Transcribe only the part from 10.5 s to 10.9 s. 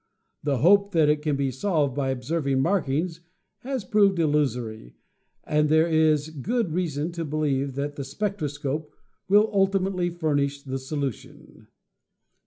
the